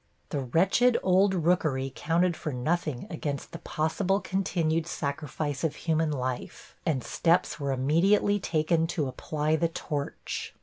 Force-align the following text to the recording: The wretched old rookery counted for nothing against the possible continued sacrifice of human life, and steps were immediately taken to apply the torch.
The 0.29 0.39
wretched 0.39 0.97
old 1.03 1.35
rookery 1.35 1.91
counted 1.95 2.35
for 2.35 2.51
nothing 2.51 3.05
against 3.11 3.51
the 3.51 3.59
possible 3.59 4.19
continued 4.19 4.87
sacrifice 4.87 5.63
of 5.63 5.75
human 5.75 6.09
life, 6.09 6.75
and 6.87 7.03
steps 7.03 7.59
were 7.59 7.71
immediately 7.71 8.39
taken 8.39 8.87
to 8.87 9.07
apply 9.07 9.57
the 9.57 9.69
torch. 9.69 10.55